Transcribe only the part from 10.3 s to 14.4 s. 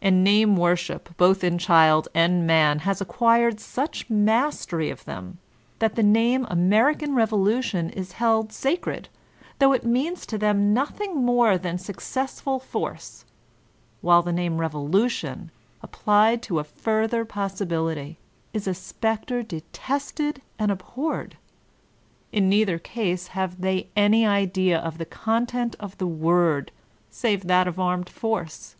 them nothing more than successful force, while the